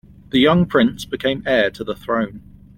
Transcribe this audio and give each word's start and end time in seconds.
The 0.31 0.39
young 0.39 0.65
prince 0.65 1.05
became 1.05 1.43
heir 1.45 1.69
to 1.69 1.83
the 1.83 1.93
throne. 1.95 2.41